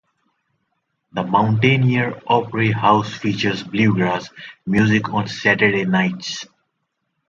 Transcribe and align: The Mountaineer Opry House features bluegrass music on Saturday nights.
The 1.11 1.23
Mountaineer 1.23 2.23
Opry 2.25 2.71
House 2.71 3.13
features 3.13 3.61
bluegrass 3.61 4.31
music 4.65 5.13
on 5.13 5.27
Saturday 5.27 5.85
nights. 5.85 6.47